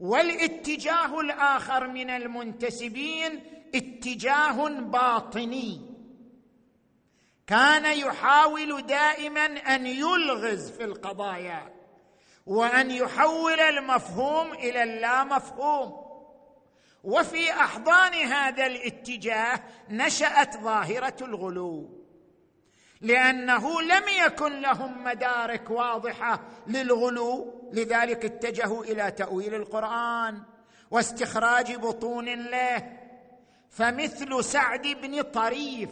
والاتجاه 0.00 1.20
الآخر 1.20 1.88
من 1.88 2.10
المنتسبين 2.10 3.40
اتجاه 3.74 4.68
باطني. 4.80 5.94
كان 7.46 7.98
يحاول 7.98 8.86
دائما 8.86 9.44
أن 9.44 9.86
يلغز 9.86 10.70
في 10.70 10.84
القضايا. 10.84 11.73
وأن 12.46 12.90
يحول 12.90 13.60
المفهوم 13.60 14.52
إلى 14.52 14.82
اللامفهوم. 14.82 16.04
وفي 17.04 17.52
أحضان 17.52 18.14
هذا 18.14 18.66
الاتجاه 18.66 19.60
نشأت 19.90 20.56
ظاهرة 20.56 21.16
الغلو 21.22 22.04
لأنه 23.00 23.82
لم 23.82 24.02
يكن 24.26 24.60
لهم 24.60 25.04
مدارك 25.04 25.70
واضحة 25.70 26.40
للغلو 26.66 27.54
لذلك 27.72 28.24
اتجهوا 28.24 28.84
إلى 28.84 29.10
تأويل 29.10 29.54
القرآن 29.54 30.42
واستخراج 30.90 31.76
بطون 31.76 32.28
له. 32.28 32.92
فمثل 33.70 34.44
سعد 34.44 34.86
بن 34.86 35.22
طريف 35.22 35.90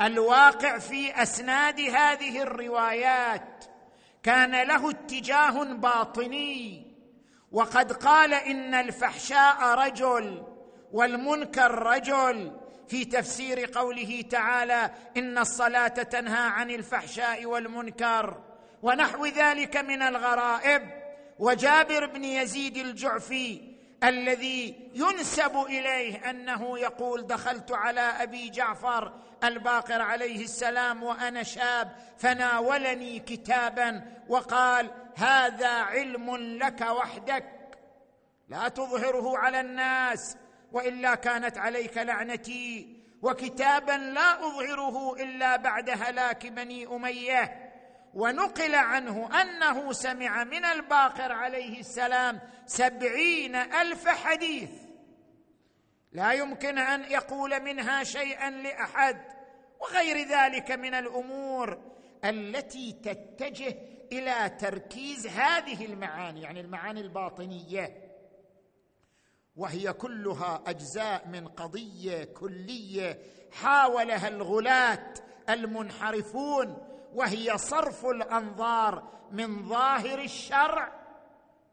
الواقع 0.00 0.78
في 0.78 1.22
أسناد 1.22 1.80
هذه 1.80 2.42
الروايات 2.42 3.64
كان 4.22 4.66
له 4.68 4.90
اتجاه 4.90 5.64
باطني 5.64 6.86
وقد 7.52 7.92
قال 7.92 8.34
إن 8.34 8.74
الفحشاء 8.74 9.64
رجل 9.64 10.42
والمنكر 10.92 11.74
رجل. 11.74 12.52
في 12.88 13.04
تفسير 13.04 13.70
قوله 13.74 14.24
تعالى 14.30 14.90
إن 15.16 15.38
الصلاة 15.38 15.88
تنهى 15.88 16.48
عن 16.48 16.70
الفحشاء 16.70 17.46
والمنكر 17.46 18.42
ونحو 18.82 19.26
ذلك 19.26 19.76
من 19.76 20.02
الغرائب. 20.02 20.82
وجابر 21.38 22.06
بن 22.06 22.24
يزيد 22.24 22.76
الجعفي 22.76 23.69
الذي 24.04 24.90
ينسب 24.94 25.56
إليه 25.56 26.30
أنه 26.30 26.78
يقول 26.78 27.26
دخلت 27.26 27.72
على 27.72 28.00
أبي 28.00 28.50
جعفر 28.50 29.12
الباقر 29.44 30.02
عليه 30.02 30.44
السلام 30.44 31.02
وأنا 31.02 31.42
شاب 31.42 31.96
فناولني 32.18 33.18
كتابا 33.18 34.02
وقال 34.28 34.90
هذا 35.16 35.68
علم 35.68 36.36
لك 36.36 36.80
وحدك. 36.80 37.44
لا 38.48 38.68
تظهره 38.68 39.38
على 39.38 39.60
الناس 39.60 40.36
وإلا 40.72 41.14
كانت 41.14 41.58
عليك 41.58 41.98
لعنتي. 41.98 42.96
وكتابا 43.22 43.92
لا 43.92 44.46
أظهره 44.46 45.14
إلا 45.14 45.56
بعد 45.56 45.90
هلاك 45.90 46.46
بني 46.46 46.86
أمية. 46.86 47.69
ونقل 48.14 48.74
عنه 48.74 49.40
أنه 49.42 49.92
سمع 49.92 50.44
من 50.44 50.64
الباقر 50.64 51.32
عليه 51.32 51.80
السلام 51.80 52.40
سبعين 52.66 53.56
ألف 53.56 54.08
حديث. 54.08 54.70
لا 56.12 56.32
يمكن 56.32 56.78
أن 56.78 57.02
يقول 57.02 57.62
منها 57.62 58.04
شيئا 58.04 58.50
لأحد 58.50 59.20
وغير 59.80 60.28
ذلك 60.28 60.70
من 60.70 60.94
الأمور 60.94 61.92
التي 62.24 62.92
تتجه 62.92 63.76
إلى 64.12 64.56
تركيز 64.60 65.26
هذه 65.26 65.84
المعاني 65.84 66.42
يعني 66.42 66.60
المعاني 66.60 67.00
الباطنية. 67.00 68.10
وهي 69.56 69.92
كلها 69.92 70.62
أجزاء 70.66 71.28
من 71.28 71.48
قضية 71.48 72.24
كلية 72.24 73.18
حاولها 73.52 74.28
الغلاة 74.28 75.14
المنحرفون 75.48 76.90
وهي 77.14 77.58
صرف 77.58 78.06
الأنظار 78.06 79.02
من 79.30 79.68
ظاهر 79.68 80.18
الشرع 80.18 80.92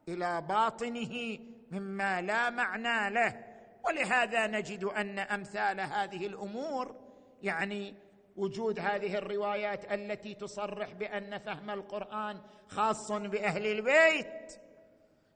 إلى 0.07 0.41
باطنه 0.41 1.39
مما 1.71 2.21
لا 2.21 2.49
معنى 2.49 3.13
له. 3.13 3.43
ولهذا 3.85 4.47
نجد 4.47 4.83
أن 4.83 5.19
أمثال 5.19 5.81
هذه 5.81 6.27
الأمور 6.27 6.95
يعني 7.43 7.95
وجود 8.35 8.79
هذه 8.79 9.17
الروايات 9.17 9.91
التي 9.93 10.33
تصرح 10.33 10.93
بأن 10.93 11.37
فهم 11.37 11.69
القرآن 11.69 12.41
خاص 12.67 13.11
بأهل 13.11 13.65
البيت 13.65 14.59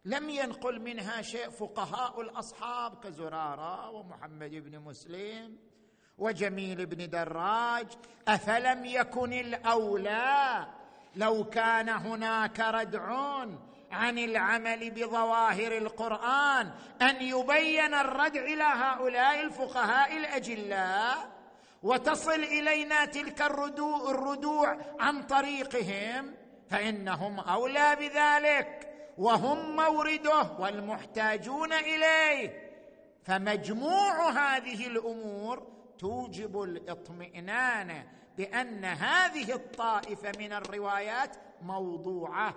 لم 0.06 0.30
ينقل 0.30 0.82
منها 0.82 1.22
شيء 1.22 1.50
فقهاء 1.50 2.22
الأصحاب 2.22 3.04
كزرارة 3.04 3.90
ومحمد 3.90 4.52
بن 4.52 4.80
مسلم 4.80 5.58
وجميل 6.22 6.86
بن 6.86 7.10
دراج 7.10 7.88
أفلم 8.28 8.86
يكن 8.86 9.34
الأولى؟ 9.34 10.66
لو 11.16 11.44
كان 11.44 11.90
هناك 11.90 12.60
ردع 12.60 13.04
عن 13.92 14.18
العمل 14.18 14.92
بظواهر 14.92 15.78
القرآن 15.78 16.72
أن 17.02 17.22
يبين 17.22 17.94
الردع 17.94 18.42
إلى 18.42 18.64
هؤلاء 18.64 19.42
الفقهاء 19.42 20.18
الأجلاء 20.18 21.30
وتصل 21.84 22.44
إلينا 22.44 23.06
تلك 23.06 23.42
الردوع 23.42 24.78
عن 25.00 25.24
طريقهم 25.24 26.36
فإنهم 26.70 27.40
أولى 27.40 27.96
بذلك 28.00 28.88
وهم 29.18 29.76
مورده 29.76 30.48
والمحتاجون 30.60 31.74
إليه. 31.74 32.72
فمجموع 33.24 34.30
هذه 34.30 34.88
الأمور 34.88 35.81
توجب 36.02 36.62
الاطمئنان 36.62 38.08
بأن 38.38 38.86
هذه 38.86 39.54
الطائفة 39.54 40.32
من 40.40 40.54
الروايات 40.54 41.38
موضوعة 41.62 42.56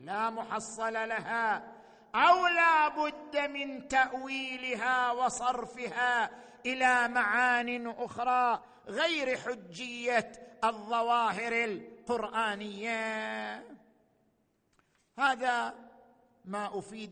لا 0.00 0.30
محصل 0.30 0.92
لها 0.92 1.74
أو 2.14 2.46
لا 2.46 2.88
بد 2.88 3.36
من 3.36 3.88
تأويلها 3.88 5.12
وصرفها 5.12 6.30
إلى 6.66 7.08
معان 7.08 7.86
أخرى 7.86 8.62
غير 8.86 9.36
حجية 9.36 10.32
الظواهر 10.64 11.64
القرآنية. 11.64 12.96
هذا 15.18 15.74
ما 16.44 16.78
أفيد 16.78 17.10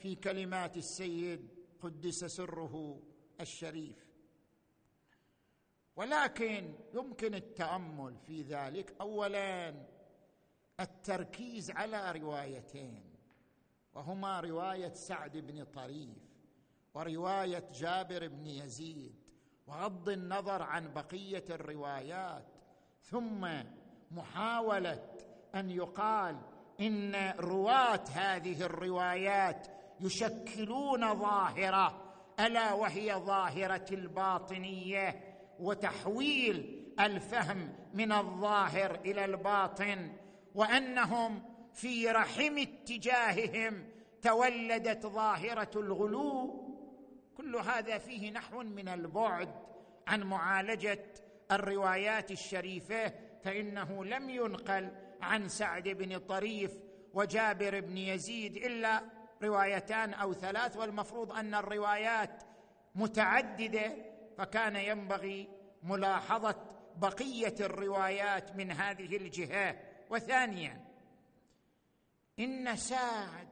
في 0.00 0.14
كلمات 0.24 0.76
السيد 0.76 1.48
قدس 1.82 2.24
سره 2.24 3.02
الشريف. 3.40 4.09
ولكن 6.00 6.74
يمكن 6.94 7.34
التأمل 7.34 8.16
في 8.26 8.42
ذلك. 8.42 8.94
اولا 9.00 9.74
التركيز 10.80 11.70
على 11.70 12.12
روايتين 12.12 13.04
وهما 13.94 14.40
رواية 14.40 14.92
سعد 14.92 15.36
بن 15.36 15.64
طريف 15.64 16.18
ورواية 16.94 17.64
جابر 17.74 18.28
بن 18.28 18.46
يزيد 18.46 19.14
وغض 19.66 20.08
النظر 20.08 20.62
عن 20.62 20.92
بقية 20.94 21.44
الروايات. 21.50 22.46
ثم 23.02 23.48
محاولة 24.10 25.16
أن 25.54 25.70
يقال 25.70 26.40
إن 26.80 27.34
رواة 27.38 28.04
هذه 28.14 28.62
الروايات 28.62 29.66
يشكلون 30.00 31.14
ظاهرة 31.14 32.12
ألا 32.40 32.72
وهي 32.72 33.14
ظاهرة 33.14 33.86
الباطنية. 33.92 35.29
وتحويل 35.60 36.84
الفهم 37.00 37.72
من 37.94 38.12
الظاهر 38.12 39.00
إلى 39.04 39.24
الباطن 39.24 40.12
وأنهم 40.54 41.42
في 41.74 42.08
رحم 42.08 42.58
اتجاههم 42.58 43.84
تولدت 44.22 45.06
ظاهرة 45.06 45.70
الغلو. 45.76 46.60
كل 47.36 47.56
هذا 47.56 47.98
فيه 47.98 48.30
نحو 48.30 48.62
من 48.62 48.88
البعد 48.88 49.48
عن 50.06 50.22
معالجة 50.22 51.04
الروايات 51.52 52.30
الشريفة 52.30 53.12
فإنه 53.44 54.04
لم 54.04 54.30
ينقل 54.30 54.90
عن 55.22 55.48
سعد 55.48 55.88
بن 55.88 56.18
طريف 56.18 56.72
وجابر 57.14 57.80
بن 57.80 57.98
يزيد 57.98 58.56
إلا 58.56 59.02
روايتان 59.42 60.14
أو 60.14 60.32
ثلاث 60.32 60.76
والمفروض 60.76 61.32
أن 61.32 61.54
الروايات 61.54 62.42
متعددة 62.94 63.92
فكان 64.40 64.76
ينبغي 64.76 65.48
ملاحظة 65.82 66.56
بقية 66.96 67.54
الروايات 67.60 68.56
من 68.56 68.70
هذه 68.70 69.16
الجهة. 69.16 69.76
وثانيا 70.10 70.84
إن 72.38 72.76
سعد 72.76 73.48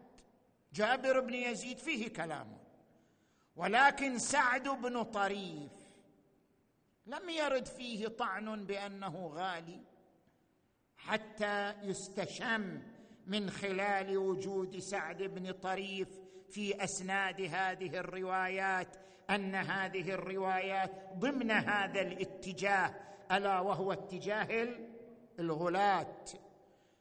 جابر 0.72 1.20
بن 1.20 1.34
يزيد 1.34 1.78
فيه 1.78 2.08
كلام 2.08 2.58
ولكن 3.56 4.18
سعد 4.18 4.68
بن 4.68 5.02
طريف 5.02 5.72
لم 7.06 7.28
يرد 7.28 7.66
فيه 7.66 8.08
طعن 8.08 8.66
بأنه 8.66 9.26
غالي 9.34 9.80
حتى 10.96 11.74
يستشم 11.82 12.82
من 13.26 13.50
خلال 13.50 14.18
وجود 14.18 14.78
سعد 14.78 15.22
بن 15.22 15.52
طريف 15.52 16.08
في 16.50 16.84
أسناد 16.84 17.40
هذه 17.40 17.98
الروايات. 17.98 19.07
أن 19.30 19.54
هذه 19.54 20.10
الروايات 20.10 20.90
ضمن 21.14 21.50
هذا 21.50 22.00
الاتجاه 22.00 22.94
ألا 23.32 23.60
وهو 23.60 23.92
اتجاه 23.92 24.68
الغلاة. 25.38 26.24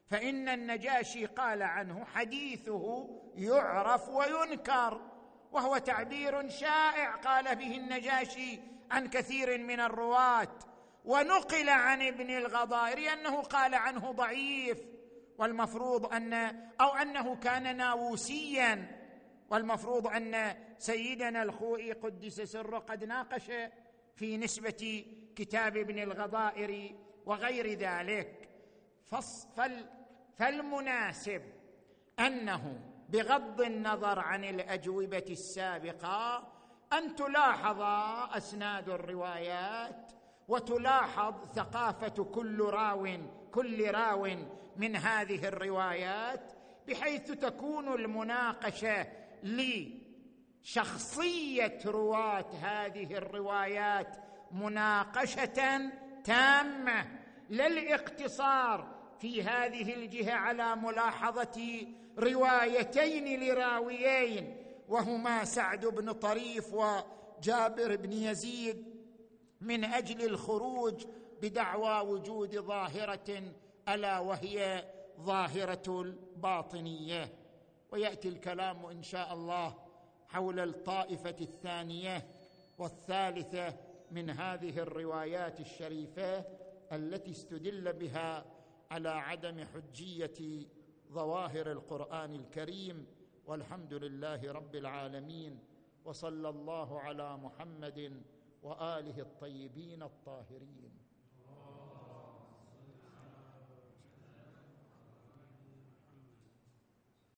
فإن 0.07 0.49
النجاشي 0.49 1.25
قال 1.25 1.63
عنه 1.63 2.05
حديثه 2.05 3.09
يعرف 3.35 4.09
وينكر 4.09 5.01
وهو 5.51 5.77
تعبير 5.77 6.49
شائع 6.49 7.15
قال 7.15 7.55
به 7.55 7.77
النجاشي 7.77 8.59
عن 8.91 9.07
كثير 9.07 9.57
من 9.57 9.79
الرواة. 9.79 10.59
ونقل 11.05 11.69
عن 11.69 12.01
ابن 12.01 12.29
الغضائر 12.29 13.13
أنه 13.13 13.41
قال 13.41 13.75
عنه 13.75 14.11
ضعيف 14.11 14.77
والمفروض 15.37 16.13
أن 16.13 16.33
أو 16.81 16.89
أنه 16.89 17.35
كان 17.35 17.77
ناووسيا. 17.77 18.96
والمفروض 19.49 20.07
أن 20.07 20.55
سيدنا 20.77 21.43
الخوئي 21.43 21.91
قدس 21.91 22.41
سره 22.41 22.77
قد 22.77 23.03
ناقش 23.03 23.51
في 24.15 24.37
نسبة 24.37 25.05
كتاب 25.35 25.77
ابن 25.77 25.99
الغضائر 25.99 26.95
وغير 27.25 27.73
ذلك. 27.73 28.49
فالمناسب 30.37 31.41
أنه 32.19 32.79
بغض 33.09 33.61
النظر 33.61 34.19
عن 34.19 34.43
الأجوبة 34.43 35.25
السابقة 35.29 36.47
أن 36.93 37.15
تلاحظ 37.15 37.81
أسناد 38.37 38.89
الروايات 38.89 40.11
وتلاحظ 40.47 41.33
ثقافة 41.55 42.23
كل 42.23 42.61
راو 42.61 43.07
كل 43.51 43.91
راو 43.91 44.27
من 44.77 44.95
هذه 44.95 45.47
الروايات 45.47 46.53
بحيث 46.87 47.31
تكون 47.31 47.93
المناقشة 47.93 49.07
لشخصية 50.63 51.79
رواة 51.85 52.45
هذه 52.61 53.17
الروايات 53.17 54.17
مناقشة 54.51 55.91
تامة 56.23 57.05
لا 57.49 57.67
الاقتصار 57.67 58.97
في 59.19 59.43
هذه 59.43 59.93
الجهة 59.93 60.33
على 60.33 60.75
ملاحظة 60.75 61.87
روايتين 62.17 63.39
لراويين 63.39 64.55
وهما 64.89 65.43
سعد 65.43 65.85
بن 65.85 66.11
طريف 66.11 66.73
وجابر 66.73 67.95
بن 67.95 68.13
يزيد 68.13 68.85
من 69.61 69.83
أجل 69.83 70.25
الخروج 70.25 71.05
بدعوى 71.41 72.09
وجود 72.09 72.55
ظاهرة 72.59 73.43
ألا 73.89 74.19
وهي 74.19 74.85
ظاهرة 75.19 76.01
الباطنية. 76.01 77.33
ويأتي 77.91 78.29
الكلام 78.29 78.85
إن 78.85 79.03
شاء 79.03 79.33
الله 79.33 79.75
حول 80.27 80.59
الطائفة 80.59 81.35
الثانية 81.41 82.27
والثالثة 82.77 83.77
من 84.11 84.29
هذه 84.29 84.79
الروايات 84.79 85.59
الشريفة 85.59 86.45
التي 86.91 87.31
استدل 87.31 87.93
بها 87.93 88.45
على 88.91 89.09
عدم 89.09 89.65
حجية 89.65 90.67
ظواهر 91.11 91.71
القرآن 91.71 92.35
الكريم. 92.35 93.07
والحمد 93.45 93.93
لله 93.93 94.51
رب 94.51 94.75
العالمين 94.75 95.59
وصلى 96.05 96.49
الله 96.49 96.99
على 96.99 97.37
محمد 97.37 98.23
وآله 98.63 99.19
الطيبين 99.21 100.03
الطاهرين. 100.03 101.06